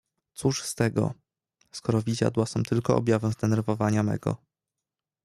[0.33, 1.13] "Cóż z tego,
[1.71, 4.37] skoro widziadła są tylko objawem zdenerwowania mego."